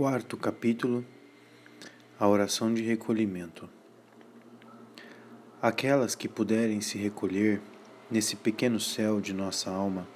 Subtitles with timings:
[0.00, 1.04] Quarto capítulo
[2.18, 3.68] A oração de recolhimento.
[5.60, 7.60] Aquelas que puderem se recolher
[8.10, 10.08] nesse pequeno céu de nossa alma,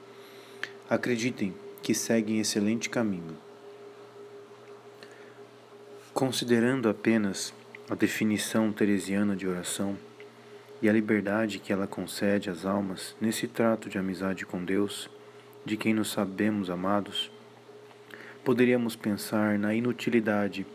[0.88, 3.36] acreditem que seguem excelente caminho.
[6.14, 7.52] Considerando apenas
[7.90, 9.98] a definição teresiana de oração
[10.80, 15.10] e a liberdade que ela concede às almas nesse trato de amizade com Deus,
[15.62, 17.30] de quem nos sabemos amados,
[18.44, 20.66] poderíamos pensar na inutilidade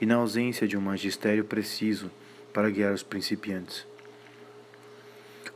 [0.00, 2.10] e na ausência de um magistério preciso
[2.52, 3.86] para guiar os principiantes.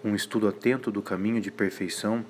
[0.05, 2.25] Um estudo atento do caminho de perfeição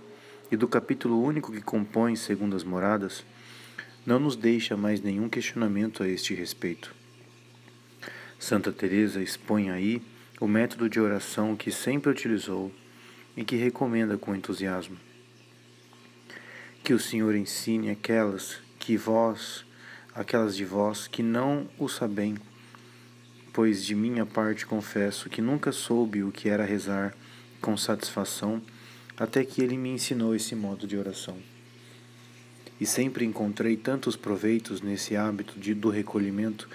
[0.51, 3.25] e do capítulo único que compõe Segundo as Moradas
[4.07, 6.95] não nos deixa mais nenhum questionamento a este respeito.
[8.39, 10.01] Santa Teresa expõe aí
[10.41, 12.71] o método de oração que sempre utilizou
[13.37, 14.97] e que recomenda com entusiasmo.
[16.85, 19.65] Que o Senhor ensine aquelas que vós,
[20.15, 22.37] aquelas de vós que não o sabem,
[23.51, 27.17] pois de minha parte confesso que nunca soube o que era rezar
[27.63, 28.61] com satisfação
[29.17, 31.39] até que ele me ensinou esse modo de oração.
[32.79, 36.69] E sempre encontrei tantos proveitos nesse hábito de, do recolhimento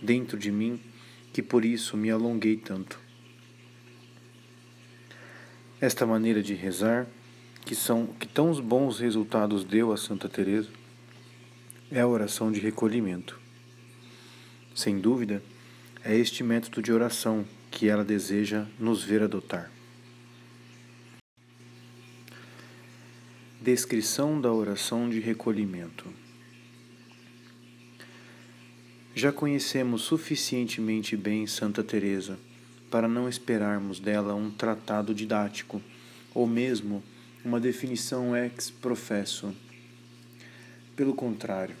[0.00, 0.80] dentro de mim
[1.32, 2.96] que por isso me alonguei tanto.
[5.80, 7.08] Esta maneira de rezar,
[7.64, 10.68] que são que tão bons resultados deu a Santa Teresa,
[11.90, 13.38] é a oração de recolhimento.
[14.74, 15.42] Sem dúvida,
[16.04, 19.70] é este método de oração que ela deseja nos ver adotar.
[23.60, 26.06] Descrição da oração de recolhimento.
[29.14, 32.38] Já conhecemos suficientemente bem Santa Teresa
[32.90, 35.80] para não esperarmos dela um tratado didático
[36.34, 37.02] ou mesmo
[37.44, 39.54] uma definição ex professo
[40.96, 41.76] pelo contrário,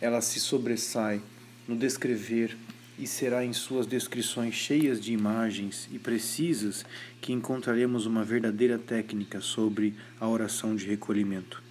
[0.00, 1.22] ela se sobressai
[1.66, 2.56] no descrever
[2.98, 6.84] e será em suas descrições cheias de imagens e precisas
[7.20, 11.62] que encontraremos uma verdadeira técnica sobre a oração de recolhimento.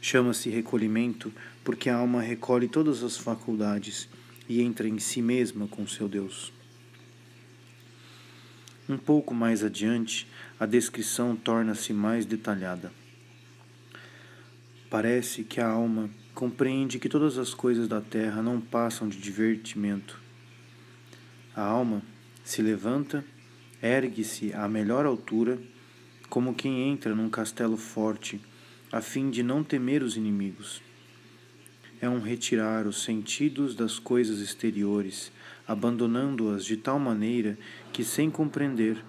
[0.00, 1.30] Chama-se recolhimento
[1.62, 4.08] porque a alma recolhe todas as faculdades
[4.48, 6.50] e entra em si mesma com seu Deus.
[8.88, 10.26] Um pouco mais adiante,
[10.58, 12.90] a descrição torna-se mais detalhada.
[14.90, 20.20] Parece que a alma compreende que todas as coisas da terra não passam de divertimento.
[21.54, 22.02] A alma
[22.42, 23.24] se levanta,
[23.80, 25.60] ergue-se à melhor altura,
[26.28, 28.40] como quem entra num castelo forte,
[28.90, 30.82] a fim de não temer os inimigos.
[32.00, 35.30] É um retirar os sentidos das coisas exteriores,
[35.68, 37.56] abandonando-as de tal maneira
[37.92, 39.04] que, sem compreender,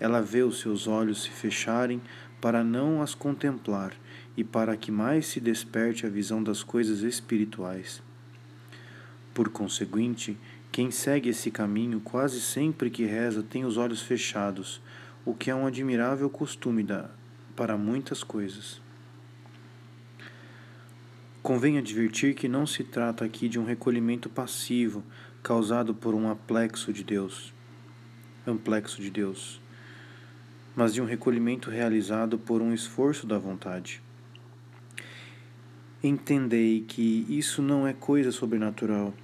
[0.00, 2.00] ela vê os seus olhos se fecharem
[2.40, 3.92] para não as contemplar
[4.36, 8.02] e para que mais se desperte a visão das coisas espirituais.
[9.32, 10.36] Por conseguinte,
[10.70, 14.80] quem segue esse caminho quase sempre que reza tem os olhos fechados,
[15.24, 17.10] o que é um admirável costume da,
[17.54, 18.80] para muitas coisas.
[21.42, 25.02] Convém advertir que não se trata aqui de um recolhimento passivo
[25.42, 27.54] causado por um aplexo de Deus,
[28.46, 29.60] amplexo de Deus,
[30.74, 34.02] mas de um recolhimento realizado por um esforço da vontade.
[36.02, 39.14] Entendei que isso não é coisa sobrenatural,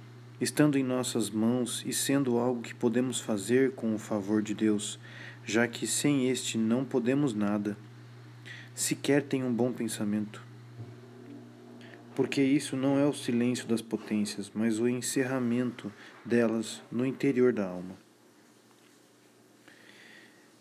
[0.41, 4.99] estando em nossas mãos e sendo algo que podemos fazer com o favor de Deus,
[5.45, 7.77] já que sem este não podemos nada.
[8.73, 10.43] Sequer tem um bom pensamento.
[12.15, 15.93] Porque isso não é o silêncio das potências, mas o encerramento
[16.25, 17.95] delas no interior da alma.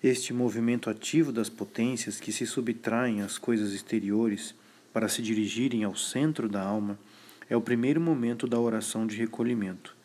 [0.03, 4.55] Este movimento ativo das potências que se subtraem às coisas exteriores
[4.93, 6.99] para se dirigirem ao centro da alma
[7.49, 9.97] é o primeiro momento da oração de recolhimento.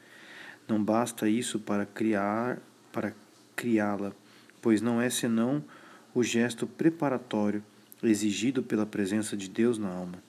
[0.68, 2.60] Não basta isso para criar,
[2.92, 3.14] para
[3.56, 4.12] criá-la,
[4.62, 5.64] pois não é senão
[6.14, 7.64] o gesto preparatório
[8.04, 10.22] exigido pela presença de Deus na alma.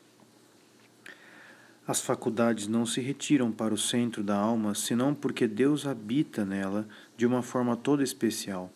[1.87, 6.87] As faculdades não se retiram para o centro da alma senão porque Deus habita nela
[7.17, 8.71] de uma forma toda especial.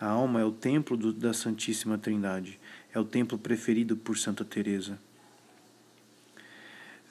[0.00, 2.58] A alma é o templo do, da Santíssima Trindade,
[2.94, 4.98] é o templo preferido por Santa Teresa.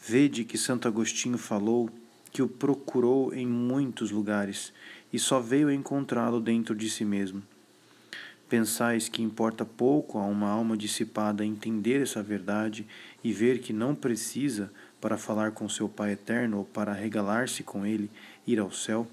[0.08, 1.90] Vede que Santo Agostinho falou
[2.32, 4.72] que o procurou em muitos lugares
[5.12, 7.44] e só veio encontrá-lo dentro de si mesmo.
[8.50, 12.88] Pensais que importa pouco a uma alma dissipada entender essa verdade
[13.24, 14.72] e ver que não precisa,
[15.02, 18.10] para falar com seu Pai eterno ou para regalar-se com ele,
[18.46, 19.08] ir ao céu?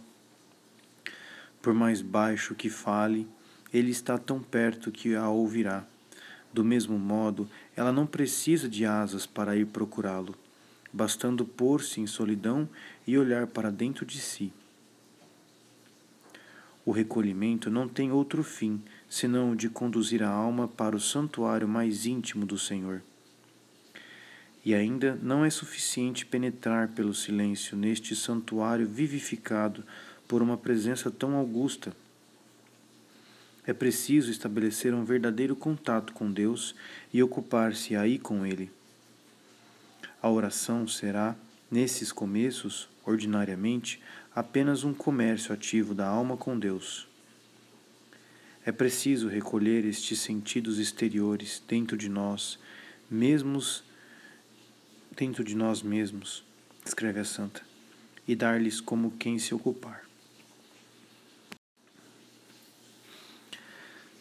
[1.60, 3.26] Por mais baixo que fale,
[3.72, 5.84] ele está tão perto que a ouvirá.
[6.54, 10.36] Do mesmo modo, ela não precisa de asas para ir procurá-lo.
[10.92, 12.68] bastando pôr-se em solidão
[13.04, 14.52] e olhar para dentro de si.
[16.86, 21.66] O recolhimento não tem outro fim senão o de conduzir a alma para o santuário
[21.66, 23.02] mais íntimo do Senhor.
[24.64, 29.82] E ainda não é suficiente penetrar pelo silêncio neste santuário vivificado
[30.28, 31.92] por uma presença tão augusta.
[33.66, 36.74] É preciso estabelecer um verdadeiro contato com Deus
[37.12, 38.70] e ocupar-se aí com Ele.
[40.20, 41.34] A oração será,
[41.70, 44.00] nesses começos, ordinariamente,
[44.34, 47.08] apenas um comércio ativo da alma com Deus.
[48.66, 52.58] É preciso recolher estes sentidos exteriores dentro de nós,
[53.10, 53.84] mesmos
[55.16, 56.44] dentro de nós mesmos,
[56.84, 57.62] escreve a santa,
[58.26, 60.03] e dar-lhes como quem se ocupar.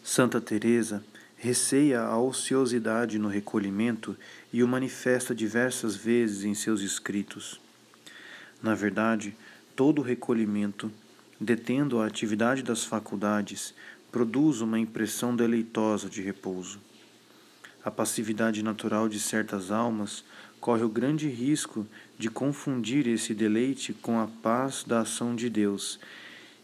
[0.06, 1.02] Santa Teresa
[1.34, 4.14] receia a ociosidade no recolhimento
[4.52, 7.58] e o manifesta diversas vezes em seus escritos.
[8.62, 9.34] Na verdade,
[9.74, 10.92] todo recolhimento,
[11.40, 13.72] detendo a atividade das faculdades,
[14.12, 16.78] produz uma impressão deleitosa de repouso.
[17.82, 20.22] A passividade natural de certas almas
[20.60, 21.86] corre o grande risco
[22.18, 25.98] de confundir esse deleite com a paz da ação de Deus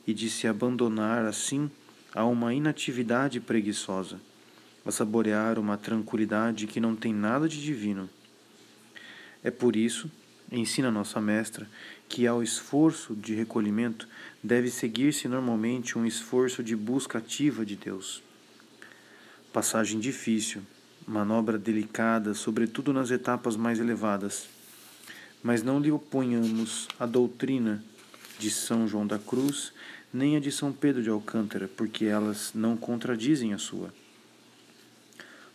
[0.07, 1.71] e de se abandonar assim
[2.15, 4.21] a uma inatividade preguiçosa,
[4.85, 8.09] a saborear uma tranquilidade que não tem nada de divino.
[9.43, 10.11] É por isso,
[10.51, 11.69] ensina nossa mestra,
[12.09, 14.09] que ao esforço de recolhimento
[14.43, 18.23] deve seguir-se normalmente um esforço de busca ativa de Deus.
[19.53, 20.63] Passagem difícil,
[21.07, 24.49] manobra delicada, sobretudo nas etapas mais elevadas.
[25.43, 27.83] Mas não lhe oponhamos a doutrina
[28.39, 29.73] de São João da Cruz,
[30.13, 33.93] nem a de São Pedro de Alcântara, porque elas não contradizem a sua.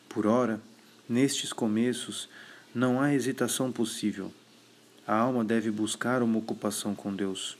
[0.10, 0.62] Por ora,
[1.08, 2.30] nestes começos,
[2.74, 4.32] não há hesitação possível
[5.08, 7.56] a alma deve buscar uma ocupação com Deus.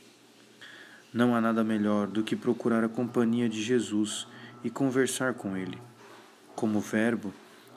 [1.14, 4.26] Não há nada melhor do que procurar a companhia de Jesus
[4.64, 5.78] e conversar com Ele.
[6.56, 7.32] Como Verbo,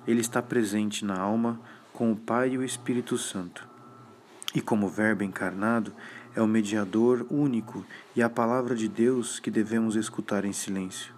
[0.08, 1.62] Ele está presente na alma
[1.94, 3.68] com o Pai e o Espírito Santo.
[4.56, 5.94] E como Verbo encarnado,
[6.36, 7.86] é o mediador único
[8.16, 11.14] e a palavra de Deus que devemos escutar em silêncio.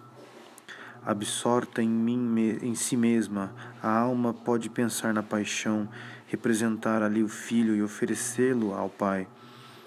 [1.04, 5.88] Absorta em, mim, em si mesma, a alma pode pensar na paixão,
[6.28, 9.26] representar ali o Filho e oferecê-lo ao Pai,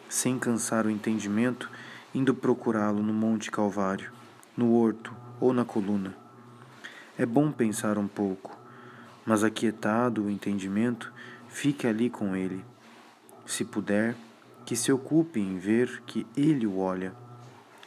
[0.10, 1.69] sem cansar o entendimento,
[2.13, 4.12] indo procurá-lo no Monte Calvário,
[4.57, 6.16] no horto ou na coluna.
[7.18, 8.57] É bom pensar um pouco,
[9.25, 11.12] mas aquietado o entendimento,
[11.48, 12.63] fique ali com ele.
[13.45, 14.16] Se puder,
[14.66, 17.14] que se ocupe em ver que ele o olha,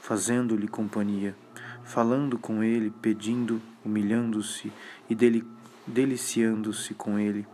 [0.01, 1.35] fazendo-lhe companhia
[1.89, 4.71] falando com ele, pedindo, humilhando-se
[5.09, 5.43] e deli
[5.87, 7.47] deliciando-se com ele,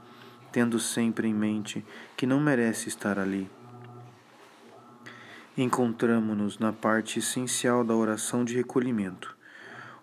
[0.51, 1.87] tendo sempre em mente
[2.17, 3.49] que não merece estar ali.
[5.57, 9.37] Encontramo-nos na parte essencial da oração de recolhimento.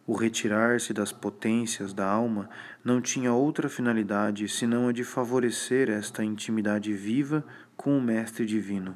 [0.08, 2.50] O retirar-se das potências da alma
[2.86, 7.44] não tinha outra finalidade senão a de favorecer esta intimidade viva
[7.76, 8.96] com o Mestre Divino.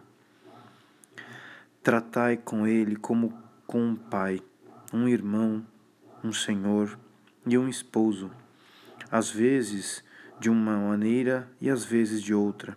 [1.85, 3.31] Tratai com ele como
[3.67, 4.41] com um pai
[4.91, 5.63] um irmão,
[6.23, 6.97] um senhor
[7.45, 8.31] e um esposo,
[9.11, 10.03] às vezes
[10.39, 12.75] de uma maneira e às vezes de outra.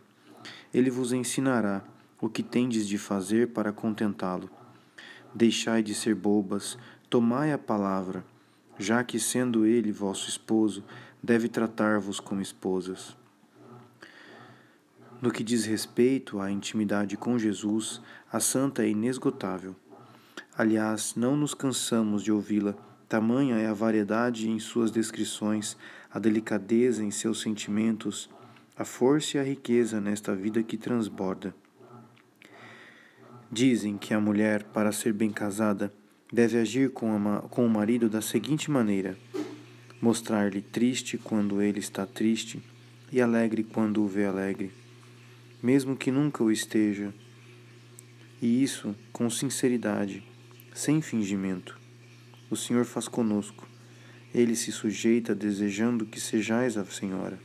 [0.74, 1.82] Ele vos ensinará
[2.20, 4.50] o que tendes de fazer para contentá-lo.
[5.34, 6.76] Deixai de ser bobas,
[7.08, 8.22] tomai a palavra,
[8.78, 10.84] já que, sendo ele vosso esposo,
[11.22, 13.16] deve tratar-vos como esposas.
[15.20, 18.00] No que diz respeito à intimidade com Jesus,
[18.32, 19.74] a santa é inesgotável.
[20.56, 22.74] Aliás, não nos cansamos de ouvi-la,
[23.08, 25.76] tamanha é a variedade em suas descrições,
[26.08, 28.30] a delicadeza em seus sentimentos,
[28.76, 31.52] a força e a riqueza nesta vida que transborda.
[33.50, 35.92] Dizem que a mulher, para ser bem casada,
[36.32, 39.18] deve agir com, com o marido da seguinte maneira:
[40.00, 42.62] mostrar-lhe triste quando ele está triste
[43.10, 44.70] e alegre quando o vê alegre,
[45.62, 47.12] mesmo que nunca o esteja,
[48.40, 50.22] e isso com sinceridade
[50.78, 51.76] sem fingimento.
[52.48, 53.66] O Senhor faz conosco.
[54.32, 57.36] Ele se sujeita desejando que sejais a Senhora.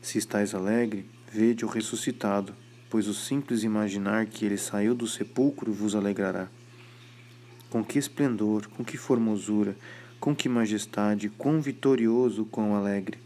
[0.00, 2.54] Se estais alegre, vede o ressuscitado,
[2.88, 6.48] pois o simples imaginar que ele saiu do sepulcro vos alegrará.
[7.68, 9.76] Com que esplendor, com que formosura,
[10.20, 13.18] com que majestade, quão vitorioso, quão alegre.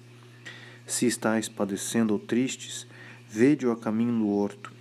[0.87, 2.87] Se estais padecendo ou tristes,
[3.32, 4.72] vede-o a caminho do horto.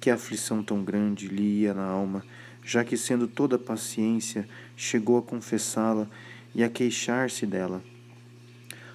[0.00, 2.24] Que aflição tão grande lhe ia na alma,
[2.64, 6.08] já que, sendo toda paciência, chegou a confessá-la
[6.54, 7.82] e a queixar-se dela.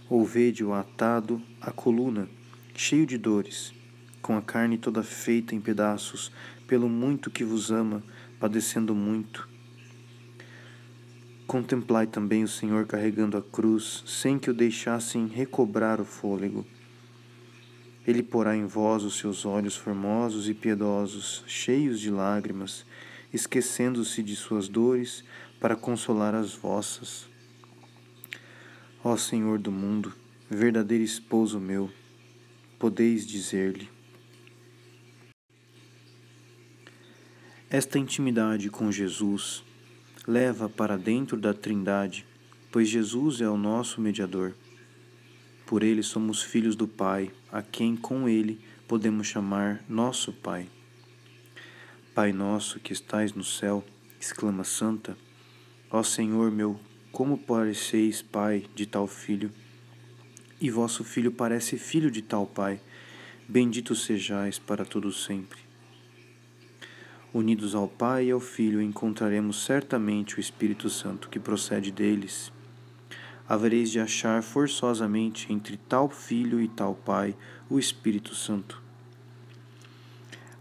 [0.10, 2.30] Ou vede-o atado à coluna,
[2.74, 3.74] cheio de dores,
[4.22, 6.32] com a carne toda feita em pedaços,
[6.66, 8.02] pelo muito que vos ama,
[8.40, 9.50] padecendo muito.
[11.46, 16.66] Contemplai também o Senhor carregando a cruz, sem que o deixassem recobrar o fôlego.
[18.06, 22.86] Ele porá em vós os seus olhos formosos e piedosos, cheios de lágrimas,
[23.34, 25.24] esquecendo-se de suas dores
[25.60, 27.28] para consolar as vossas.
[29.04, 30.14] Ó Senhor do mundo,
[30.50, 31.90] verdadeiro esposo meu,
[32.78, 33.90] podeis dizer-lhe:
[37.70, 39.64] Esta intimidade com Jesus
[40.28, 42.26] leva para dentro da Trindade,
[42.72, 44.54] pois Jesus é o nosso mediador.
[45.66, 50.68] Por ele somos filhos do Pai, a quem com ele podemos chamar nosso Pai.
[52.14, 53.84] Pai nosso que estais no céu,
[54.20, 55.18] exclama Santa,
[55.90, 56.80] ó Senhor meu,
[57.12, 59.52] como pareceis Pai de tal filho?
[60.60, 62.80] E vosso filho parece filho de tal Pai,
[63.48, 65.64] bendito sejais para todo sempre.
[67.34, 72.54] Unidos ao Pai e ao Filho, encontraremos certamente o Espírito Santo que procede deles.
[73.54, 77.36] Havereis de achar forçosamente entre tal Filho e tal Pai
[77.70, 78.82] o Espírito Santo.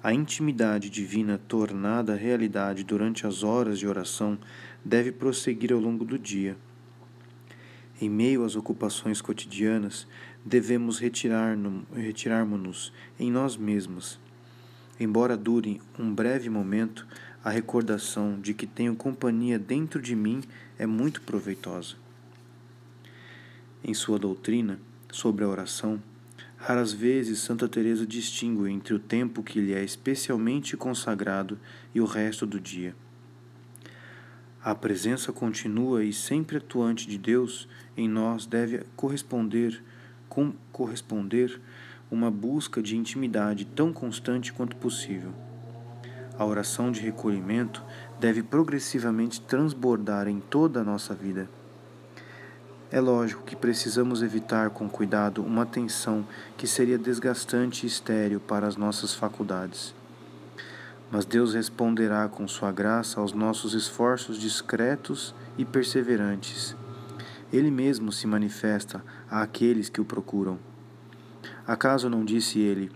[0.02, 4.38] A intimidade divina tornada realidade durante as horas de oração
[4.84, 6.54] deve prosseguir ao longo do dia.
[7.98, 10.06] Em meio às ocupações cotidianas,
[10.44, 14.20] devemos retirar-nos em nós mesmos
[15.02, 17.06] embora dure um breve momento,
[17.44, 20.42] a recordação de que tenho companhia dentro de mim
[20.78, 22.01] é muito proveitosa.
[23.84, 24.78] Em sua doutrina
[25.10, 26.00] sobre a oração,
[26.56, 31.58] raras vezes Santa Teresa distingue entre o tempo que lhe é especialmente consagrado
[31.92, 32.94] e o resto do dia.
[34.62, 39.82] A presença continua e sempre atuante de Deus em nós deve corresponder
[40.28, 41.60] com corresponder
[42.08, 45.32] uma busca de intimidade tão constante quanto possível.
[46.38, 47.82] A oração de recolhimento
[48.20, 51.50] deve progressivamente transbordar em toda a nossa vida.
[52.92, 56.26] É lógico que precisamos evitar com cuidado uma tensão
[56.58, 59.94] que seria desgastante e estéril para as nossas faculdades.
[61.10, 66.76] Mas Deus responderá com sua graça aos nossos esforços discretos e perseverantes.
[67.50, 70.58] Ele mesmo se manifesta àqueles que o procuram.
[71.66, 72.92] Acaso não disse ele: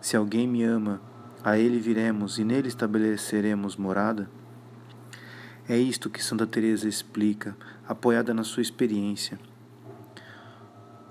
[0.00, 1.02] Se alguém me ama,
[1.42, 4.30] a ele viremos e nele estabeleceremos morada?
[5.70, 9.38] É isto que Santa Teresa explica, apoiada na sua experiência.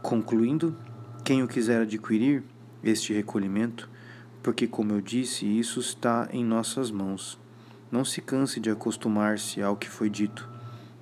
[0.02, 0.76] Concluindo,
[1.24, 2.44] quem o quiser adquirir
[2.84, 3.90] este recolhimento,
[4.44, 7.40] porque como eu disse, isso está em nossas mãos.
[7.90, 10.50] Não se canse de acostumar-se ao que foi dito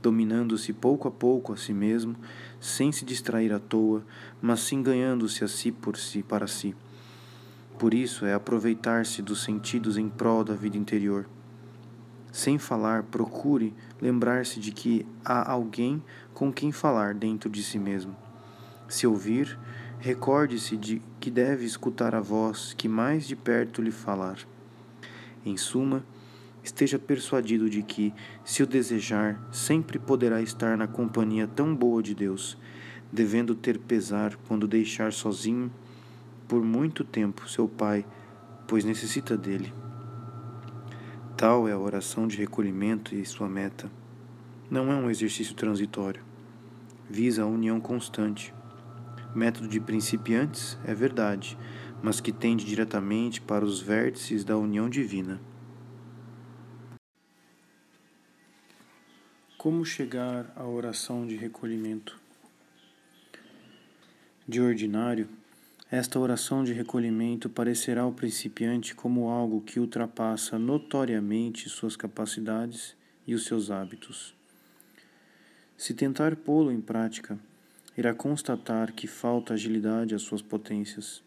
[0.04, 2.16] dominando-se pouco a pouco a si mesmo,
[2.62, 4.06] sem se distrair à toa,
[4.40, 6.76] mas sim ganhando-se a si por si para si.
[7.80, 11.28] Por isso é aproveitar-se dos sentidos em prol da vida interior.
[12.38, 16.04] Sem falar, procure lembrar-se de que há alguém
[16.36, 18.16] com quem falar dentro de si mesmo.
[18.88, 19.58] Se ouvir,
[19.98, 24.38] recorde-se de que deve escutar a voz que mais de perto lhe falar.
[25.44, 26.06] Em suma,
[26.64, 28.14] esteja persuadido de que,
[28.46, 32.56] se o desejar, sempre poderá estar na companhia tão boa de Deus,
[33.12, 35.72] devendo ter pesar quando deixar sozinho
[36.48, 38.06] por muito tempo seu Pai,
[38.68, 39.74] pois necessita dele.
[41.38, 43.92] Tal é a oração de recolhimento e sua meta.
[44.72, 46.26] Não é um exercício transitório.
[47.08, 48.52] Visa a união constante.
[49.36, 51.56] Método de principiantes é verdade,
[52.02, 55.40] mas que tende diretamente para os vértices da união divina.
[59.60, 62.20] Como chegar à oração de recolhimento?
[64.48, 65.30] De ordinário,
[65.90, 73.34] esta oração de recolhimento parecerá ao principiante como algo que ultrapassa notoriamente suas capacidades e
[73.34, 74.36] os seus hábitos.
[75.78, 77.40] Se tentar pô-lo em prática,
[77.98, 81.24] irá constatar que falta agilidade às suas potências.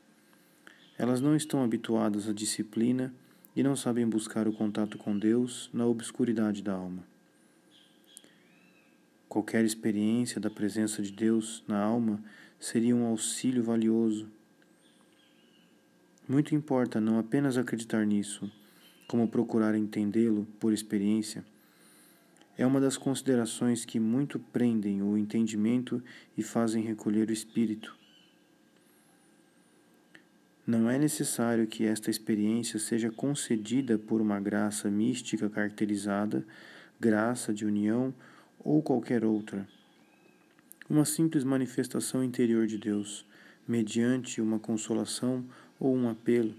[0.99, 3.14] Elas não estão habituadas à disciplina
[3.57, 7.02] e não sabem buscar o contato com Deus na obscuridade da alma.
[9.29, 12.23] Qualquer experiência da presença de Deus na alma
[12.59, 14.29] seria um auxílio valioso.
[16.31, 18.49] Muito importa não apenas acreditar nisso,
[19.09, 21.45] como procurar entendê-lo por experiência.
[22.57, 26.01] É uma das considerações que muito prendem o entendimento
[26.39, 27.99] e fazem recolher o espírito.
[30.65, 36.47] Não é necessário que esta experiência seja concedida por uma graça mística caracterizada,
[37.01, 38.15] graça de união
[38.61, 39.67] ou qualquer outra.
[40.89, 43.27] Uma simples manifestação interior de Deus,
[43.67, 45.45] mediante uma consolação
[45.81, 46.55] ou um apelo,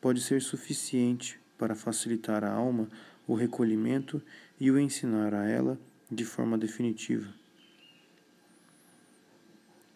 [0.00, 2.88] pode ser suficiente para facilitar à alma
[3.26, 4.22] o recolhimento
[4.60, 5.76] e o ensinar a ela
[6.10, 7.32] de forma definitiva.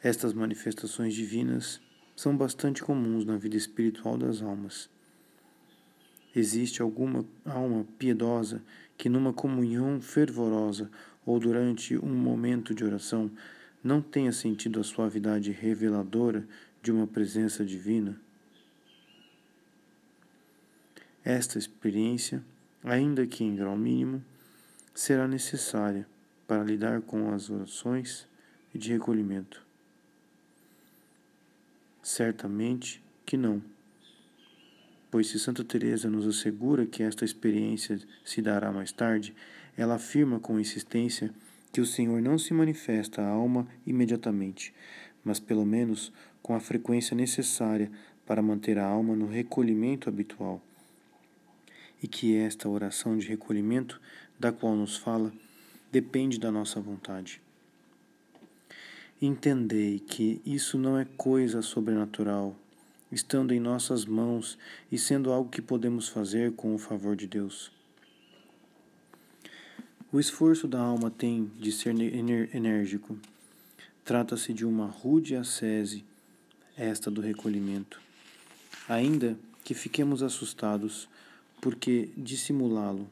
[0.03, 1.81] Estas manifestações divinas
[2.17, 4.89] são bastante comuns na vida espiritual das almas.
[6.35, 8.63] Existe alguma alma piedosa
[8.97, 10.91] que, numa comunhão fervorosa
[11.27, 13.31] ou durante um momento de oração,
[13.83, 16.47] não tenha sentido a suavidade reveladora
[16.83, 18.19] de uma presença divina?
[21.25, 22.43] Esta experiência,
[22.83, 24.25] ainda que em grau mínimo,
[24.95, 26.07] será necessária
[26.47, 28.27] para lidar com as orações
[28.75, 29.65] de recolhimento.
[32.03, 33.63] Certamente que não.
[35.11, 39.35] Pois se Santa Teresa nos assegura que esta experiência se dará mais tarde,
[39.77, 41.31] ela afirma com insistência
[41.73, 44.73] que o Senhor não se manifesta à alma imediatamente,
[45.23, 46.13] mas pelo menos
[46.43, 47.91] com a frequência necessária
[48.25, 50.63] para manter a alma no recolhimento habitual.
[52.03, 54.01] E que esta oração de recolhimento,
[54.39, 55.33] da qual nos fala,
[55.93, 57.41] depende da nossa vontade.
[59.21, 62.57] Entendei que isso não é coisa sobrenatural,
[63.13, 64.57] estando em nossas mãos
[64.91, 67.71] e sendo algo que podemos fazer com o favor de Deus.
[70.13, 73.19] O esforço da alma tem de ser enérgico.
[74.05, 76.05] Trata-se de uma rude ascese,
[76.77, 78.01] esta do recolhimento.
[78.89, 81.09] Ainda que fiquemos assustados,
[81.61, 83.09] porque dissimulá-lo?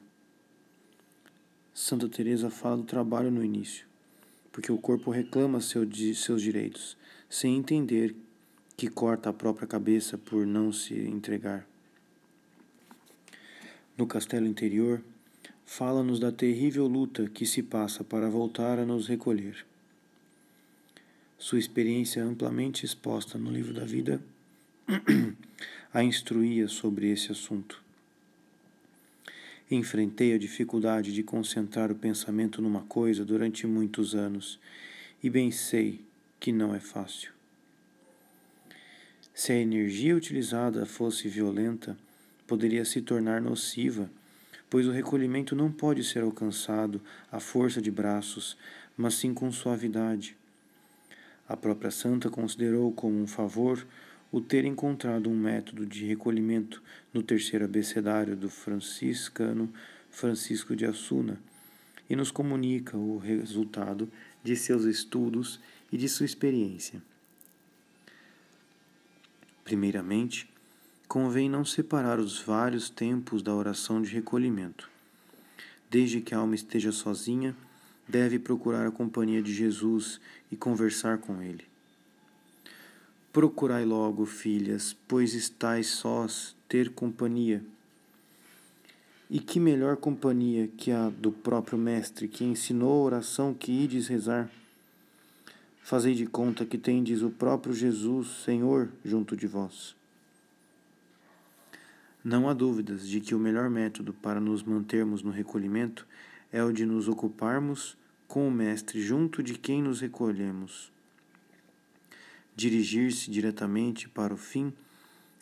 [1.74, 3.88] Santa Teresa fala do trabalho no início
[4.58, 6.96] porque o corpo reclama seu, seus direitos,
[7.30, 8.12] sem entender
[8.76, 11.64] que corta a própria cabeça por não se entregar.
[13.96, 15.00] No castelo interior,
[15.64, 19.64] fala-nos da terrível luta que se passa para voltar a nos recolher.
[21.38, 24.20] Sua experiência amplamente exposta no livro da vida
[25.94, 27.80] a instruía sobre esse assunto.
[29.70, 34.58] Enfrentei a dificuldade de concentrar o pensamento numa coisa durante muitos anos
[35.22, 36.00] e bem sei
[36.40, 37.32] que não é fácil.
[39.34, 41.98] Se a energia utilizada fosse violenta,
[42.46, 44.10] poderia se tornar nociva,
[44.70, 47.00] pois o recolhimento não pode ser alcançado
[47.30, 48.56] à força de braços,
[48.96, 50.34] mas sim com suavidade.
[51.46, 53.86] A própria santa considerou como um favor
[54.30, 59.72] o ter encontrado um método de recolhimento no terceiro abecedário do franciscano
[60.10, 61.40] Francisco de Assuna
[62.08, 64.10] e nos comunica o resultado
[64.42, 65.60] de seus estudos
[65.92, 67.02] e de sua experiência.
[69.64, 70.48] Primeiramente,
[71.06, 74.90] convém não separar os vários tempos da oração de recolhimento.
[75.90, 77.54] Desde que a alma esteja sozinha,
[78.06, 81.64] deve procurar a companhia de Jesus e conversar com ele.
[83.38, 87.62] Procurai logo, filhas, pois estáis sós, ter companhia.
[89.30, 94.08] E que melhor companhia que a do próprio Mestre, que ensinou a oração que ides
[94.08, 94.50] rezar?
[95.80, 99.94] Fazei de conta que tendes o próprio Jesus, Senhor, junto de vós.
[102.24, 106.04] Não há dúvidas de que o melhor método para nos mantermos no recolhimento
[106.52, 107.96] é o de nos ocuparmos
[108.26, 110.90] com o Mestre junto de quem nos recolhemos.
[112.58, 114.72] Dirigir-se diretamente para o fim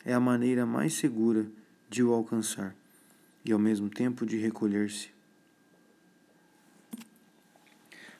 [0.05, 1.47] é a maneira mais segura
[1.89, 2.75] de o alcançar
[3.43, 5.09] e ao mesmo tempo de recolher-se.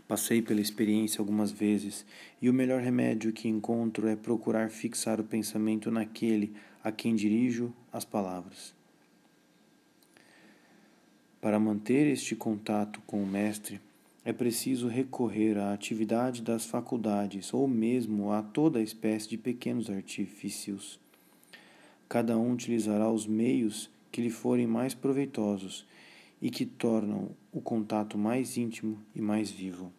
[0.08, 2.08] Passei pela experiência algumas vezes
[2.42, 7.72] e o melhor remédio que encontro é procurar fixar o pensamento naquele a quem dirijo
[7.94, 8.74] as palavras.
[11.40, 13.80] Para manter este contato com o Mestre,
[14.28, 21.00] é preciso recorrer à atividade das faculdades ou mesmo a toda espécie de pequenos artifícios.
[22.10, 25.86] Cada um utilizará os meios que lhe forem mais proveitosos
[26.42, 29.94] e que tornam o contato mais íntimo e mais vivo.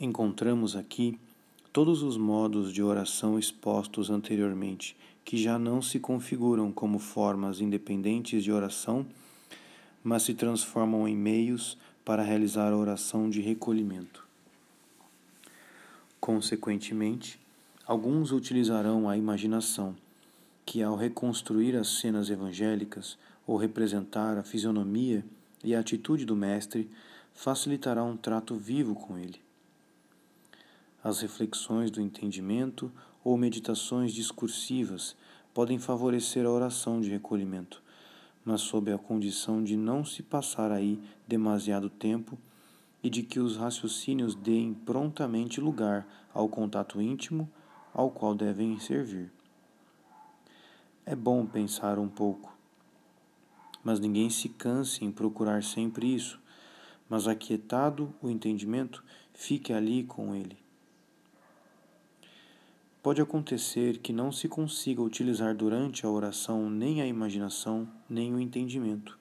[0.00, 1.20] Encontramos aqui
[1.70, 8.42] todos os modos de oração expostos anteriormente, que já não se configuram como formas independentes
[8.42, 9.04] de oração
[10.02, 14.26] mas se transformam em meios para realizar a oração de recolhimento.
[16.20, 17.38] Consequentemente,
[17.86, 19.94] alguns utilizarão a imaginação,
[20.64, 25.24] que ao reconstruir as cenas evangélicas ou representar a fisionomia
[25.64, 26.90] e a atitude do Mestre,
[27.32, 29.40] facilitará um trato vivo com ele.
[31.02, 32.92] As reflexões do entendimento
[33.24, 35.16] ou meditações discursivas
[35.54, 37.82] podem favorecer a oração de recolhimento,
[38.48, 42.38] mas sob a condição de não se passar aí demasiado tempo
[43.02, 47.46] e de que os raciocínios deem prontamente lugar ao contato íntimo
[47.92, 49.30] ao qual devem servir.
[51.04, 52.56] é bom pensar um pouco.
[53.84, 56.40] Mas ninguém se canse em procurar sempre isso,
[57.06, 60.56] mas aquietado o entendimento, fique ali com ele.
[63.08, 68.38] Pode acontecer que não se consiga utilizar durante a oração nem a imaginação, nem o
[68.38, 69.18] entendimento.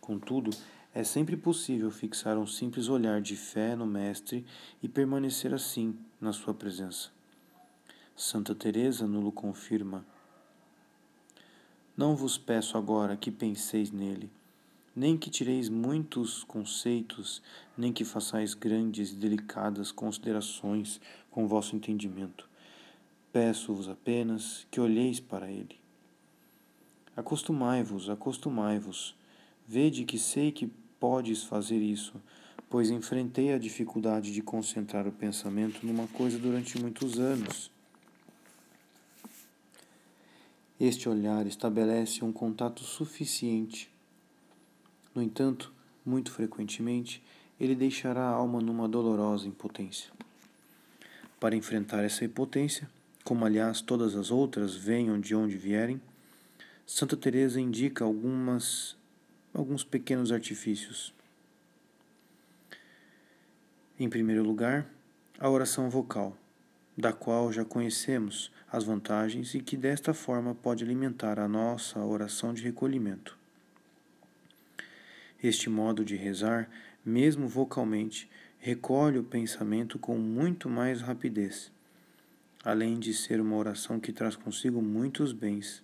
[0.00, 0.50] Contudo,
[0.92, 4.44] é sempre possível fixar um simples olhar de fé no Mestre
[4.82, 7.10] e permanecer assim na sua presença.
[8.16, 10.04] Santa Teresa nulo confirma.
[11.96, 14.28] Não vos peço agora que penseis nele,
[14.96, 17.40] nem que tireis muitos conceitos,
[17.76, 22.47] nem que façais grandes e delicadas considerações com vosso entendimento.
[23.32, 25.78] Peço-vos apenas que olheis para ele.
[27.16, 29.14] Acostumai-vos, acostumai-vos.
[29.66, 30.66] Vede que sei que
[30.98, 32.14] podes fazer isso,
[32.70, 37.70] pois enfrentei a dificuldade de concentrar o pensamento numa coisa durante muitos anos.
[40.80, 43.90] Este olhar estabelece um contato suficiente.
[45.12, 45.72] No entanto,
[46.06, 47.22] muito frequentemente,
[47.58, 50.12] ele deixará a alma numa dolorosa impotência.
[51.40, 52.88] Para enfrentar essa impotência,
[53.28, 56.00] como aliás todas as outras venham de onde vierem,
[56.86, 58.96] Santa Teresa indica algumas
[59.52, 61.12] alguns pequenos artifícios.
[64.00, 64.90] Em primeiro lugar,
[65.38, 66.38] a oração vocal,
[66.96, 72.54] da qual já conhecemos as vantagens e que desta forma pode alimentar a nossa oração
[72.54, 73.36] de recolhimento.
[75.42, 76.70] Este modo de rezar,
[77.04, 81.70] mesmo vocalmente, recolhe o pensamento com muito mais rapidez,
[82.70, 85.82] além de ser uma oração que traz consigo muitos bens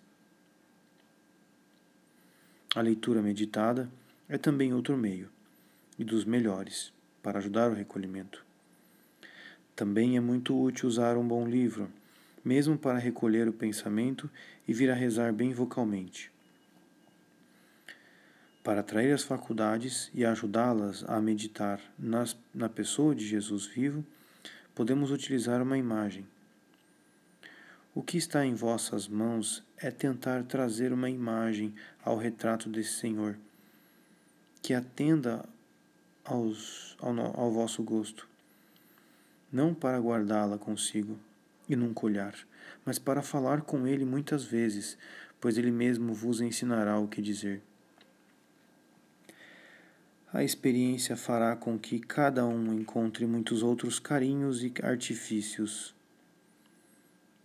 [2.74, 3.88] a leitura meditada
[4.28, 5.30] é também outro meio,
[5.96, 6.92] e dos melhores,
[7.22, 8.44] para ajudar o recolhimento.
[9.76, 11.88] Também é muito útil usar um bom livro,
[12.44, 14.28] mesmo para recolher o pensamento
[14.66, 16.32] e vir a rezar bem vocalmente.
[18.64, 24.04] Para atrair as faculdades e ajudá-las a meditar nas, na pessoa de Jesus vivo,
[24.74, 26.26] podemos utilizar uma imagem.
[27.96, 31.72] O que está em vossas mãos é tentar trazer uma imagem
[32.04, 33.38] ao retrato desse Senhor,
[34.61, 35.48] que atenda
[36.24, 38.28] aos, ao, ao vosso gosto,
[39.52, 41.16] não para guardá-la consigo
[41.68, 42.35] e num colhar,
[42.85, 44.98] mas para falar com ele muitas vezes,
[45.40, 47.62] pois ele mesmo vos ensinará o que dizer.
[50.33, 55.94] A experiência fará com que cada um encontre muitos outros carinhos e artifícios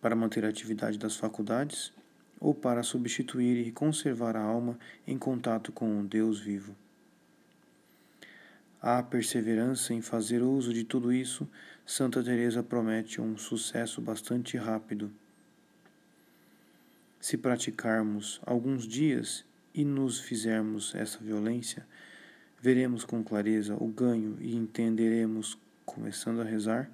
[0.02, 1.92] para manter a atividade das faculdades
[2.40, 6.76] ou para substituir e conservar a alma em contato com o Deus vivo.
[8.82, 11.46] A perseverança em fazer uso de tudo isso,
[11.86, 15.12] Santa Teresa promete um sucesso bastante rápido.
[17.20, 21.86] Se praticarmos alguns dias e nos fizermos essa violência,
[22.62, 26.90] veremos com clareza o ganho e entenderemos, começando a rezar,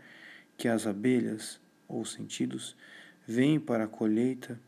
[0.57, 2.75] que as abelhas ou sentidos,
[3.27, 4.59] vêm para a colheita,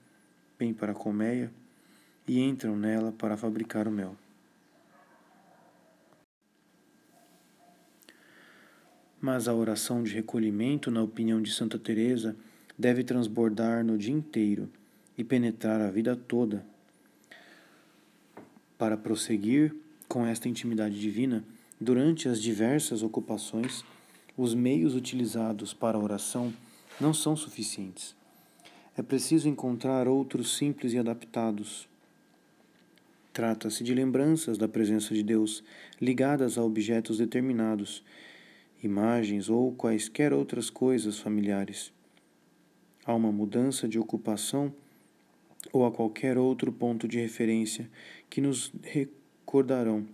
[0.58, 1.52] vêm para a colmeia
[2.28, 4.16] e entram nela para fabricar o mel.
[9.20, 12.36] Mas a oração de recolhimento, na opinião de Santa Teresa,
[12.78, 14.70] deve transbordar no dia inteiro
[15.18, 16.64] e penetrar a vida toda.
[18.78, 19.76] Para prosseguir
[20.08, 21.44] com esta intimidade divina,
[21.82, 23.84] durante as diversas ocupações,
[24.38, 26.54] os meios utilizados para a oração
[27.02, 28.17] não são suficientes.
[28.98, 31.88] É preciso encontrar outros simples e adaptados.
[33.32, 35.64] Trata-se de lembranças da presença de Deus
[36.02, 38.04] ligadas a objetos determinados,
[38.82, 41.94] imagens ou quaisquer outras coisas familiares.
[43.06, 44.74] Há uma mudança de ocupação
[45.72, 47.88] ou a qualquer outro ponto de referência
[48.28, 50.08] que nos recordarão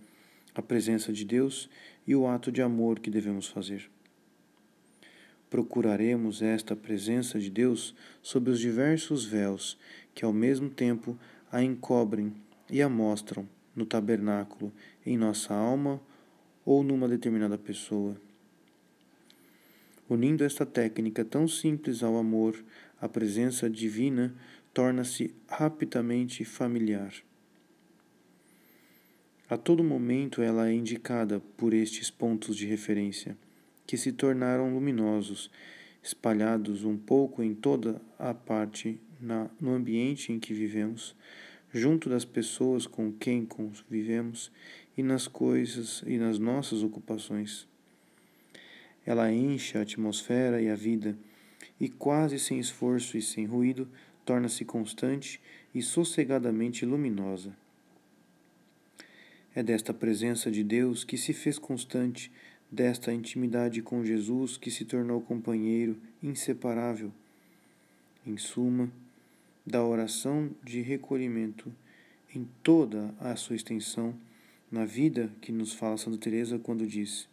[0.54, 1.70] a presença de Deus
[2.06, 3.88] e o ato de amor que devemos fazer
[5.54, 9.78] procuraremos esta presença de Deus sob os diversos véus
[10.12, 11.16] que ao mesmo tempo
[11.48, 12.34] a encobrem
[12.68, 14.72] e a mostram no tabernáculo,
[15.06, 16.00] em nossa alma
[16.66, 18.16] ou numa determinada pessoa.
[20.10, 22.60] Unindo esta técnica tão simples ao amor,
[23.00, 24.34] a presença divina
[24.72, 27.14] torna-se rapidamente familiar.
[29.48, 33.38] A todo momento ela é indicada por estes pontos de referência
[33.86, 35.50] que se tornaram luminosos,
[36.02, 41.16] espalhados um pouco em toda a parte na, no ambiente em que vivemos,
[41.72, 44.52] junto das pessoas com quem convivemos
[44.96, 47.66] e nas coisas e nas nossas ocupações.
[49.04, 51.18] Ela enche a atmosfera e a vida,
[51.80, 53.88] e quase sem esforço e sem ruído,
[54.24, 55.40] torna-se constante
[55.74, 57.54] e sossegadamente luminosa.
[59.54, 62.30] É desta presença de Deus que se fez constante,
[62.70, 67.12] desta intimidade com Jesus que se tornou companheiro inseparável.
[68.26, 68.90] Em suma,
[69.66, 71.72] da oração de recolhimento
[72.34, 74.14] em toda a sua extensão,
[74.70, 77.28] na vida que nos fala Santa Teresa quando diz: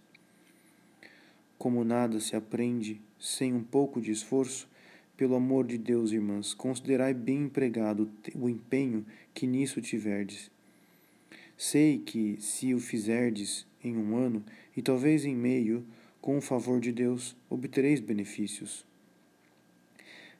[1.58, 4.70] Como nada se aprende sem um pouco de esforço,
[5.18, 10.52] pelo amor de Deus, irmãs, considerai bem empregado o empenho que nisso tiverdes
[11.64, 14.44] Sei que, se o fizerdes em um ano,
[14.76, 15.86] e talvez em meio,
[16.20, 18.84] com o favor de Deus, obtereis benefícios.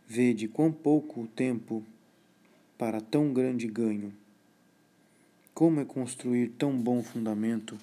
[0.08, 1.86] Vede quão pouco tempo
[2.76, 4.12] para tão grande ganho.
[5.54, 7.78] Como é construir tão bom fundamento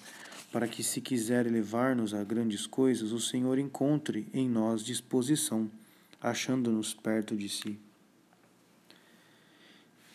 [0.51, 5.71] para que, se quiser elevar-nos a grandes coisas, o Senhor encontre em nós disposição,
[6.21, 7.79] achando-nos perto de si.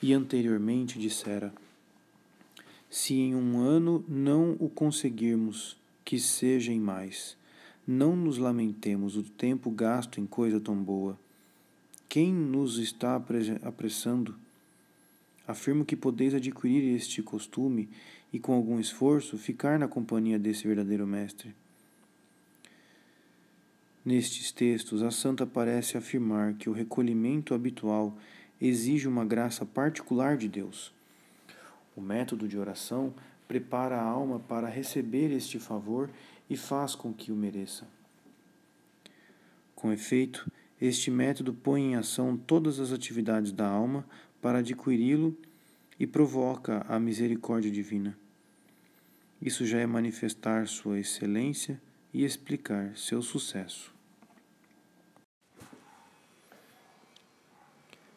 [0.02, 1.54] E anteriormente dissera:
[2.94, 7.36] se em um ano não o conseguirmos, que seja em mais.
[7.84, 11.18] Não nos lamentemos o tempo gasto em coisa tão boa.
[12.08, 13.20] Quem nos está
[13.64, 14.36] apressando?
[15.44, 17.88] Afirmo que podeis adquirir este costume
[18.32, 21.52] e, com algum esforço, ficar na companhia desse verdadeiro Mestre.
[24.04, 28.16] Nestes textos, a santa parece afirmar que o recolhimento habitual
[28.60, 30.93] exige uma graça particular de Deus
[31.96, 33.14] o método de oração
[33.46, 36.10] prepara a alma para receber este favor
[36.48, 37.86] e faz com que o mereça.
[39.74, 44.04] Com efeito, este método põe em ação todas as atividades da alma
[44.40, 45.36] para adquiri-lo
[45.98, 48.16] e provoca a misericórdia divina.
[49.40, 51.80] Isso já é manifestar sua excelência
[52.12, 53.92] e explicar seu sucesso.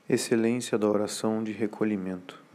[0.10, 2.47] Excelência da oração de recolhimento.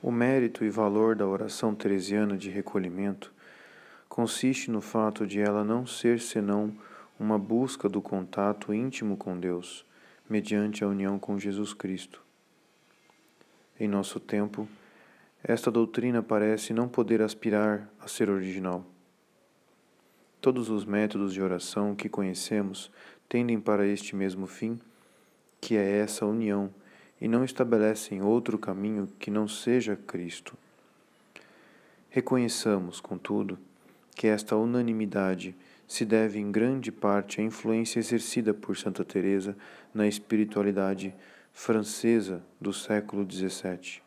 [0.00, 3.32] O mérito e valor da oração teresiana de recolhimento
[4.08, 6.72] consiste no fato de ela não ser senão
[7.18, 9.84] uma busca do contato íntimo com Deus,
[10.30, 12.22] mediante a união com Jesus Cristo.
[13.78, 14.68] Em nosso tempo,
[15.42, 18.84] esta doutrina parece não poder aspirar a ser original.
[20.40, 22.88] Todos os métodos de oração que conhecemos
[23.28, 24.78] tendem para este mesmo fim,
[25.60, 26.70] que é essa união
[27.20, 30.56] e não estabelecem outro caminho que não seja Cristo.
[32.10, 33.58] Reconheçamos, contudo,
[34.14, 35.54] que esta unanimidade
[35.86, 39.56] se deve em grande parte à influência exercida por Santa Teresa
[39.94, 41.14] na espiritualidade
[41.52, 44.02] francesa do século XVII.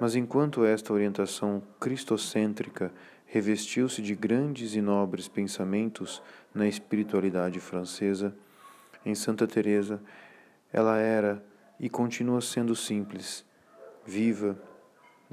[0.00, 2.92] Mas enquanto esta orientação cristocêntrica
[3.26, 6.22] revestiu-se de grandes e nobres pensamentos
[6.54, 8.34] na espiritualidade francesa,
[9.04, 10.00] em Santa Teresa
[10.72, 11.44] ela era
[11.78, 13.44] e continua sendo simples,
[14.06, 14.56] viva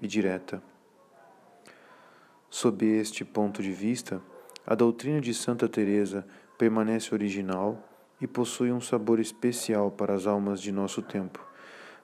[0.01, 0.61] e direta.
[2.49, 4.21] Sob este ponto de vista,
[4.65, 7.87] a doutrina de Santa Teresa permanece original
[8.19, 11.45] e possui um sabor especial para as almas de nosso tempo,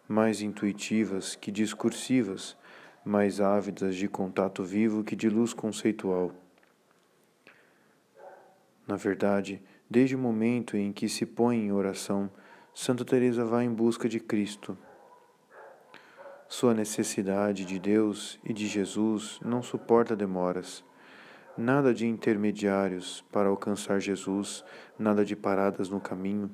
[0.08, 2.56] mais intuitivas que discursivas,
[3.04, 6.32] mais ávidas de contato vivo que de luz conceitual.
[8.88, 12.30] Na verdade, desde o momento em que se põe em oração,
[12.78, 14.78] Santa Teresa vai em busca de Cristo.
[16.46, 20.84] Sua necessidade de Deus e de Jesus não suporta demoras.
[21.58, 24.62] Nada de intermediários para alcançar Jesus,
[25.00, 26.52] nada de paradas no caminho.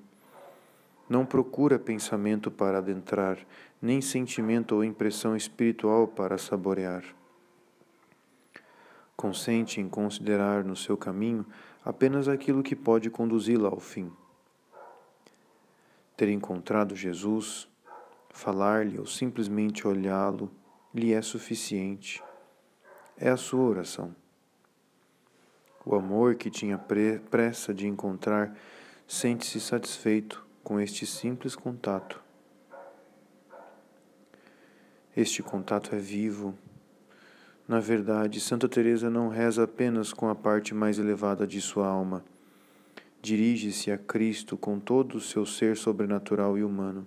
[1.10, 3.39] Não procura pensamento para adentrar,
[3.81, 7.03] nem sentimento ou impressão espiritual para saborear.
[9.17, 11.43] Consente em considerar no seu caminho
[11.84, 14.12] apenas aquilo que pode conduzi-la ao fim.
[16.21, 17.67] Ter encontrado Jesus,
[18.29, 20.51] falar-lhe ou simplesmente olhá-lo
[20.93, 22.23] lhe é suficiente.
[23.17, 24.15] É a sua oração.
[25.84, 28.55] O amor que tinha pressa de encontrar
[29.07, 32.21] sente-se satisfeito com este simples contato.
[35.17, 36.53] Este contato é vivo.
[37.67, 42.23] Na verdade, Santa Teresa não reza apenas com a parte mais elevada de sua alma
[43.21, 47.05] dirige-se a Cristo com todo o seu ser sobrenatural e humano.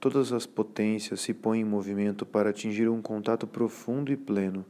[0.00, 4.64] Todas as potências se põem em movimento para atingir um contato profundo e pleno,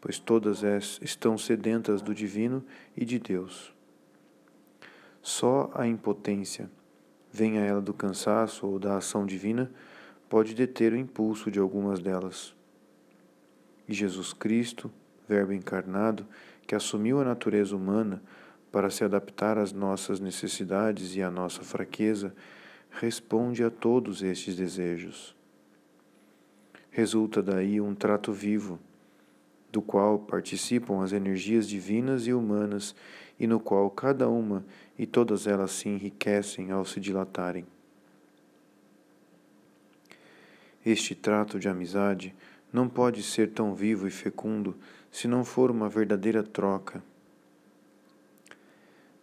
[0.00, 0.62] pois todas
[1.02, 2.64] estão sedentas do divino
[2.96, 3.74] e de Deus.
[5.20, 6.70] Só a impotência,
[7.32, 9.68] venha ela do cansaço ou da ação divina,
[10.28, 12.54] pode deter o impulso de algumas delas.
[13.88, 14.88] E Jesus Cristo,
[15.28, 16.24] Verbo encarnado,
[16.66, 18.22] que assumiu a natureza humana,
[18.76, 22.34] para se adaptar às nossas necessidades e à nossa fraqueza,
[22.90, 25.34] responde a todos estes desejos.
[26.90, 28.78] Resulta daí um trato vivo,
[29.72, 32.94] do qual participam as energias divinas e humanas
[33.40, 34.62] e no qual cada uma
[34.98, 37.66] e todas elas se enriquecem ao se dilatarem.
[40.84, 42.34] Este trato de amizade
[42.70, 44.76] não pode ser tão vivo e fecundo
[45.10, 47.02] se não for uma verdadeira troca.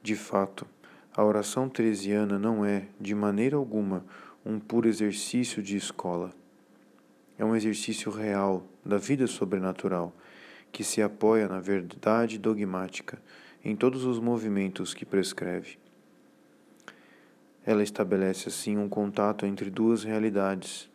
[0.04, 0.68] De fato,
[1.16, 4.04] a oração teresiana não é, de maneira alguma,
[4.46, 6.34] um puro exercício de escola.
[7.38, 10.13] É um exercício real da vida sobrenatural
[10.74, 13.18] que se apoia na verdade dogmática
[13.63, 15.78] em todos os movimentos que prescreve.
[17.66, 20.89] Ela estabelece assim um contato entre duas realidades.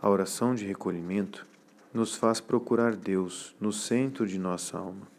[0.00, 1.44] A oração de recolhimento
[1.92, 5.15] nos faz procurar Deus no centro de nossa alma.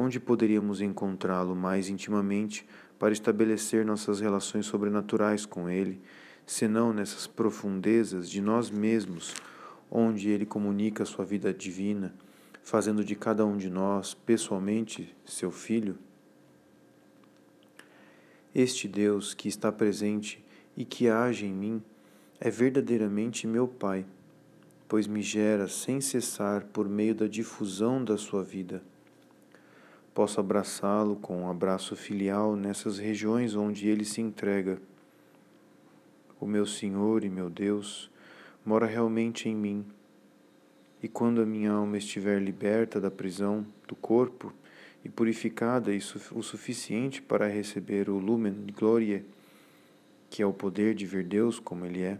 [0.00, 2.64] Onde poderíamos encontrá-lo mais intimamente
[3.00, 6.00] para estabelecer nossas relações sobrenaturais com Ele,
[6.46, 9.34] senão nessas profundezas de nós mesmos,
[9.90, 12.14] onde Ele comunica sua vida divina,
[12.62, 15.98] fazendo de cada um de nós, pessoalmente, seu Filho?
[18.54, 20.44] Este Deus que está presente
[20.76, 21.82] e que age em mim
[22.38, 24.06] é verdadeiramente meu Pai
[24.88, 28.82] pois me gera sem cessar por meio da difusão da sua vida.
[30.18, 34.82] Posso abraçá-lo com um abraço filial nessas regiões onde ele se entrega.
[36.40, 38.10] O meu Senhor e meu Deus
[38.66, 39.86] mora realmente em mim.
[41.00, 44.52] E quando a minha alma estiver liberta da prisão do corpo
[45.04, 45.92] e purificada
[46.32, 49.24] o suficiente para receber o lumen gloria,
[50.28, 52.18] que é o poder de ver Deus como Ele é,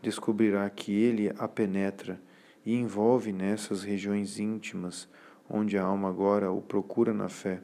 [0.00, 2.20] descobrirá que ele a penetra
[2.64, 5.08] e envolve nessas regiões íntimas
[5.48, 7.60] onde a alma agora o procura na fé.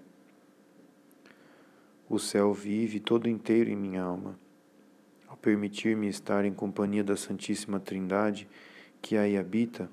[2.08, 4.38] O céu vive todo inteiro em minha alma.
[5.26, 8.48] Ao permitir-me estar em companhia da Santíssima Trindade,
[9.00, 9.90] que aí habita,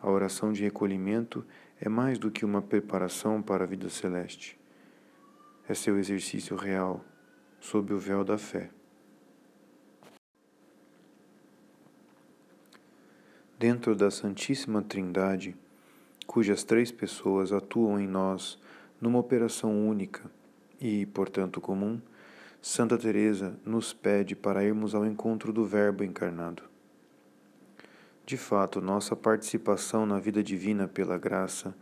[0.00, 1.44] a oração de recolhimento
[1.80, 4.58] é mais do que uma preparação para a vida celeste.
[5.68, 7.04] É seu exercício real,
[7.60, 8.70] sob o véu da fé.
[13.62, 15.56] dentro da Santíssima Trindade,
[16.32, 18.58] cujas três pessoas atuam em nós
[18.98, 20.22] numa operação única
[20.80, 22.00] e, portanto, comum,
[22.58, 26.62] Santa Teresa nos pede para irmos ao encontro do Verbo encarnado.
[28.24, 31.76] De fato, nossa participação na vida divina pela graça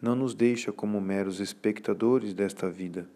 [0.00, 3.06] não nos deixa como meros espectadores desta vida.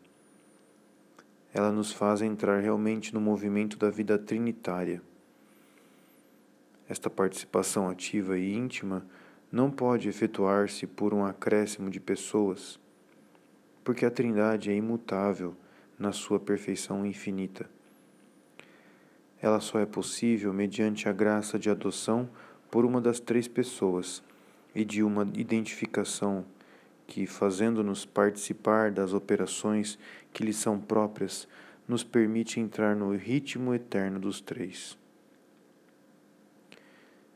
[1.52, 5.02] Ela nos faz entrar realmente no movimento da vida trinitária
[6.88, 9.04] esta participação ativa e íntima
[9.50, 12.78] não pode efetuar-se por um acréscimo de pessoas,
[13.84, 15.56] porque a Trindade é imutável
[15.98, 17.68] na sua perfeição infinita.
[19.40, 22.28] Ela só é possível mediante a graça de adoção
[22.70, 24.22] por uma das três pessoas
[24.74, 26.44] e de uma identificação
[27.06, 29.98] que, fazendo-nos participar das operações
[30.32, 31.46] que lhe são próprias,
[31.86, 34.98] nos permite entrar no ritmo eterno dos três.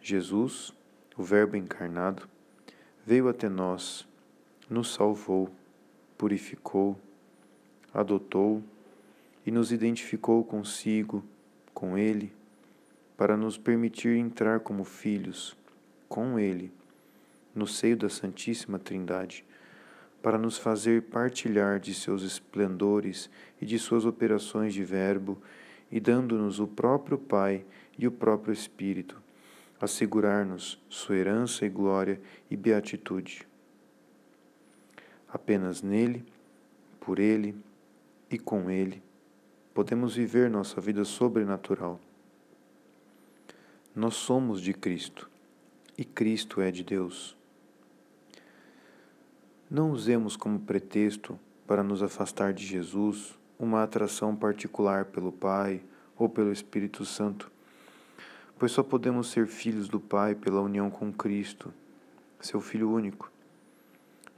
[0.03, 0.75] Jesus,
[1.21, 2.27] o Verbo encarnado,
[3.05, 4.09] veio até nós,
[4.71, 5.51] nos salvou,
[6.17, 6.99] purificou,
[7.93, 8.63] adotou
[9.45, 11.23] e nos identificou consigo,
[11.75, 12.33] com Ele,
[13.19, 15.55] para nos permitir entrar como filhos,
[16.09, 16.73] com Ele,
[17.55, 19.45] no seio da Santíssima Trindade,
[20.23, 23.29] para nos fazer partilhar de seus esplendores
[23.61, 25.37] e de suas operações de Verbo,
[25.93, 27.63] e dando-nos o próprio Pai
[27.99, 29.21] e o próprio Espírito
[29.81, 33.49] assegurar-nos sua herança e glória e beatitude.
[35.27, 36.25] Apenas nele,
[37.01, 37.57] por ele
[38.31, 39.03] e com ele,
[39.73, 41.99] podemos viver nossa vida sobrenatural.
[43.95, 45.31] Nós somos de Cristo
[45.97, 47.37] e Cristo é de Deus.
[49.71, 55.83] Não usemos como pretexto para nos afastar de Jesus uma atração particular pelo Pai
[56.17, 57.51] ou pelo Espírito Santo
[58.61, 61.73] pois só podemos ser filhos do Pai pela união com Cristo,
[62.39, 63.33] seu Filho único.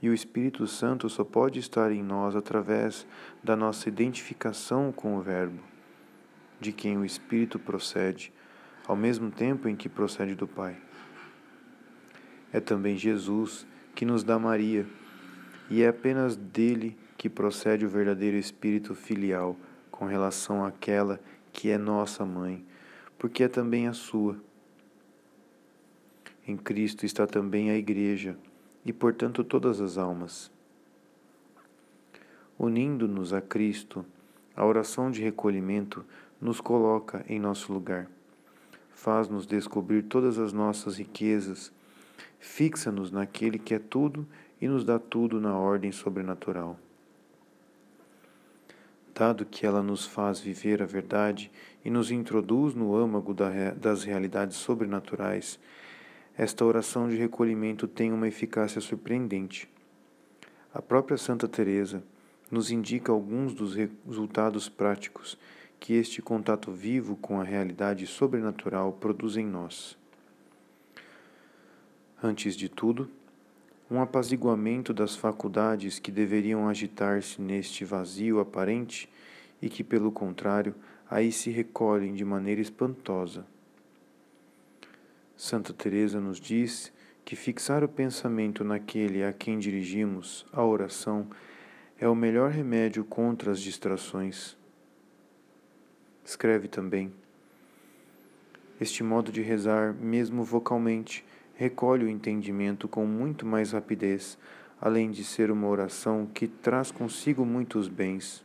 [0.01, 3.05] E o Espírito Santo só pode estar em nós através
[3.43, 5.59] da nossa identificação com o Verbo,
[6.57, 8.31] de quem o Espírito procede,
[8.87, 10.77] ao mesmo tempo em que procede do Pai.
[12.53, 14.87] É também Jesus que nos dá Maria,
[15.69, 19.57] e é apenas dele que procede o verdadeiro Espírito filial
[19.91, 21.19] com relação àquela
[21.51, 22.65] que é nossa mãe
[23.23, 24.35] porque é também a sua.
[26.45, 28.37] Em Cristo está também a Igreja,
[28.85, 30.51] e, portanto, todas as almas.
[32.59, 34.05] Unindo-nos a Cristo,
[34.53, 36.05] a oração de recolhimento
[36.41, 38.09] nos coloca em nosso lugar.
[38.91, 41.71] Faz-nos descobrir todas as nossas riquezas,
[42.41, 44.27] fixa-nos naquele que é tudo
[44.59, 46.77] e nos dá tudo na ordem sobrenatural.
[49.13, 51.51] Dado que ela nos faz viver a verdade
[51.85, 53.33] e nos introduz no âmago
[53.75, 55.59] das realidades sobrenaturais,
[56.35, 59.69] esta oração de recolhimento tem uma eficácia surpreendente.
[60.73, 62.03] A própria Santa Teresa
[62.49, 65.37] nos indica alguns dos resultados práticos
[65.79, 69.95] que este contato vivo com a realidade sobrenatural produz em nós.
[72.21, 73.09] Antes de tudo,
[73.89, 79.09] um apaziguamento das faculdades que deveriam agitar-se neste vazio aparente
[79.61, 80.73] e que, pelo contrário,
[81.09, 83.45] aí se recolhem de maneira espantosa.
[85.35, 86.91] Santa Teresa nos diz
[87.25, 91.27] que fixar o pensamento naquele a quem dirigimos a oração
[91.99, 94.57] é o melhor remédio contra as distrações.
[96.23, 97.13] Escreve também:
[98.79, 101.25] Este modo de rezar, mesmo vocalmente,
[101.63, 104.37] recolhe o entendimento com muito mais rapidez,
[104.81, 108.43] além de ser uma oração que traz consigo muitos bens.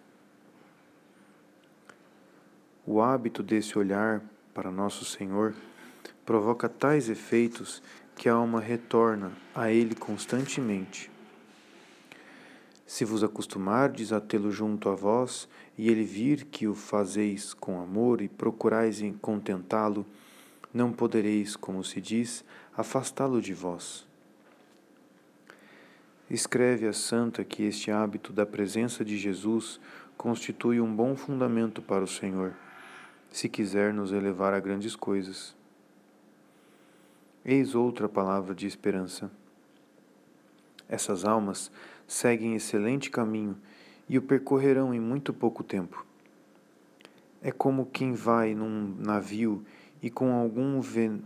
[2.87, 4.23] O hábito desse olhar
[4.55, 5.53] para Nosso Senhor
[6.25, 7.83] provoca tais efeitos
[8.15, 11.11] que a alma retorna a ele constantemente.
[12.87, 17.81] Se vos acostumardes a tê-lo junto a vós, e ele vir que o fazeis com
[17.81, 20.07] amor e procurais contentá-lo,
[20.73, 22.45] não podereis, como se diz,
[22.77, 24.07] afastá-lo de vós.
[26.31, 29.81] Escreve a santa que este hábito da presença de Jesus
[30.17, 32.55] constitui um bom fundamento para o Senhor,
[33.31, 35.57] se quiser nos elevar a grandes coisas.
[37.45, 39.31] Eis outra palavra de esperança.
[40.89, 41.71] Essas almas
[42.07, 43.57] seguem excelente caminho
[44.09, 46.05] e o percorrerão em muito pouco tempo.
[47.41, 49.65] É como quem vai num navio
[50.03, 50.81] e com algum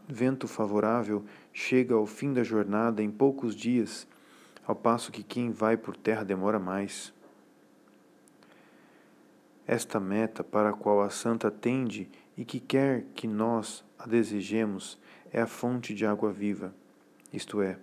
[0.08, 4.06] vento favorável chega ao fim da jornada em poucos dias,
[4.66, 7.12] ao passo que quem vai por terra demora mais.
[9.66, 14.98] Esta meta para a qual a santa tende e que quer que nós a desejemos
[15.32, 16.74] é a fonte de água viva,
[17.32, 17.78] isto é,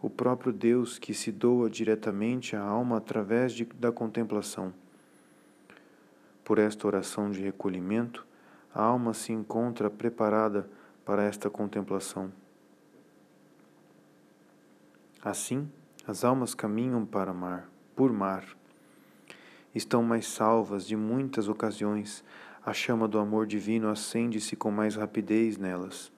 [0.00, 4.74] o próprio Deus que se doa diretamente à alma através de, da contemplação.
[6.44, 8.26] Por esta oração de recolhimento,
[8.74, 10.68] a alma se encontra preparada
[11.04, 12.32] para esta contemplação.
[15.22, 15.70] Assim,
[16.06, 18.44] as almas caminham para mar, por mar.
[19.74, 22.24] Estão mais salvas de muitas ocasiões,
[22.64, 26.12] a chama do amor divino acende-se com mais rapidez nelas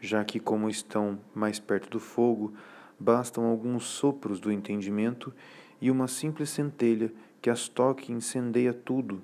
[0.00, 2.54] já que, como estão mais perto do fogo,
[2.98, 5.32] bastam alguns sopros do entendimento
[5.80, 9.22] e uma simples centelha que as toque e incendeia tudo.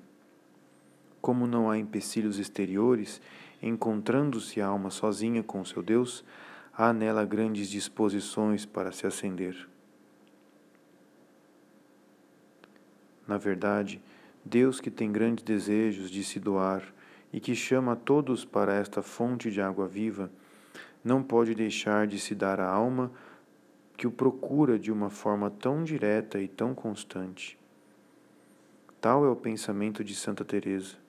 [1.23, 3.21] Como não há empecilhos exteriores,
[3.61, 6.21] encontrando-se a alma sozinha com seu Deus,
[6.73, 9.55] há nela grandes disposições para se acender.
[13.25, 14.01] Na verdade,
[14.43, 16.83] Deus que tem grandes desejos de se doar
[17.31, 20.29] e que chama a todos para esta fonte de água viva,
[21.01, 23.09] não pode deixar de se dar à alma
[23.95, 27.57] que o procura de uma forma tão direta e tão constante.
[28.99, 31.01] Tal é o pensamento de Santa Teresa.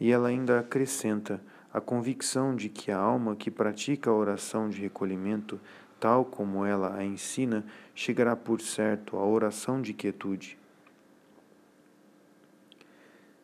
[0.00, 1.40] E ela ainda acrescenta
[1.72, 5.60] a convicção de que a alma que pratica a oração de recolhimento,
[5.98, 7.64] tal como ela a ensina,
[7.94, 10.58] chegará por certo à oração de quietude.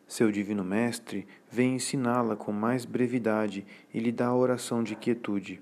[0.07, 5.61] Seu Divino Mestre vem ensiná-la com mais brevidade e lhe dá a oração de quietude,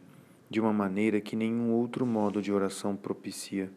[0.50, 3.72] de uma maneira que nenhum outro modo de oração propicia.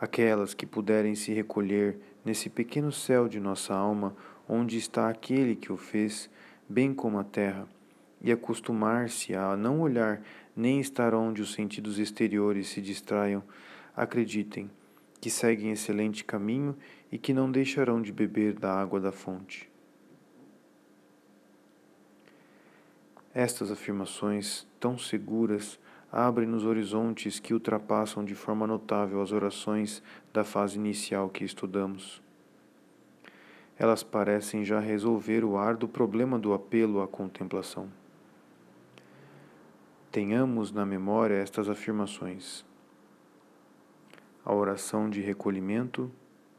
[0.00, 4.14] Aquelas que puderem se recolher nesse pequeno céu de nossa alma,
[4.48, 6.30] onde está aquele que o fez,
[6.68, 7.68] bem como a terra,
[8.20, 10.20] e acostumar-se a não olhar
[10.56, 13.42] nem estar onde os sentidos exteriores se distraiam,
[13.94, 14.70] acreditem
[15.20, 16.76] que seguem excelente caminho
[17.10, 19.70] e que não deixarão de beber da água da fonte.
[23.34, 25.78] Estas afirmações, tão seguras,
[26.10, 32.22] abrem-nos horizontes que ultrapassam de forma notável as orações da fase inicial que estudamos.
[33.78, 37.88] Elas parecem já resolver o árduo problema do apelo à contemplação.
[40.10, 42.66] Tenhamos na memória estas afirmações.
[44.44, 46.10] A oração de recolhimento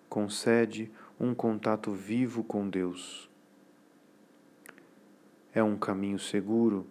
[0.07, 0.89] concede
[1.19, 3.29] um contato vivo com Deus.
[5.53, 6.87] É um caminho seguro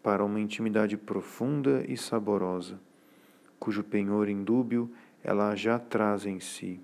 [0.00, 2.78] para uma intimidade profunda e saborosa,
[3.58, 4.88] cujo penhor indúbio
[5.24, 6.80] ela já traz em si.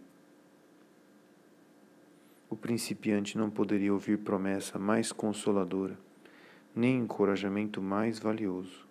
[2.53, 5.98] O principiante não poderia ouvir promessa mais consoladora,
[6.76, 8.86] nem encorajamento mais valioso.